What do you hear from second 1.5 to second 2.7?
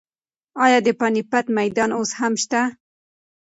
میدان اوس هم شته؟